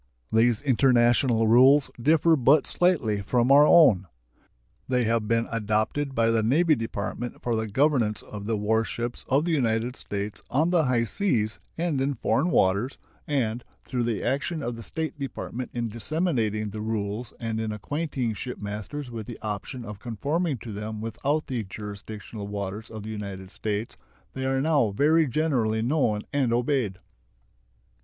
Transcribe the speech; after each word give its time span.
These 0.31 0.63
international 0.63 1.47
rules 1.47 1.91
differ 2.01 2.35
but 2.35 2.65
slightly 2.65 3.21
from 3.21 3.51
our 3.51 3.67
own. 3.67 4.07
They 4.87 5.03
have 5.03 5.27
been 5.27 5.47
adopted 5.51 6.15
by 6.15 6.31
the 6.31 6.41
Navy 6.41 6.73
Department 6.73 7.39
for 7.43 7.55
the 7.55 7.67
governance 7.67 8.23
of 8.23 8.47
the 8.47 8.57
war 8.57 8.83
ships 8.83 9.23
of 9.29 9.45
the 9.45 9.51
United 9.51 9.95
States 9.95 10.41
on 10.49 10.71
the 10.71 10.85
high 10.85 11.03
seas 11.03 11.59
and 11.77 12.01
in 12.01 12.15
foreign 12.15 12.49
waters, 12.49 12.97
and, 13.27 13.63
through 13.85 14.01
the 14.01 14.23
action 14.23 14.63
of 14.63 14.75
the 14.75 14.81
State 14.81 15.19
Department 15.19 15.69
in 15.71 15.87
disseminating 15.87 16.71
the 16.71 16.81
rules 16.81 17.31
and 17.39 17.59
in 17.61 17.71
acquainting 17.71 18.33
shipmasters 18.33 19.11
with 19.11 19.27
the 19.27 19.37
option 19.43 19.85
of 19.85 19.99
conforming 19.99 20.57
to 20.57 20.71
them 20.73 20.99
without 20.99 21.45
the 21.45 21.63
jurisdictional 21.63 22.47
waters 22.47 22.89
of 22.89 23.03
the 23.03 23.11
United 23.11 23.51
States, 23.51 23.97
they 24.33 24.45
are 24.47 24.61
now 24.61 24.89
very 24.89 25.27
generally 25.27 25.83
known 25.83 26.23
and 26.33 26.51
obeyed. 26.51 26.97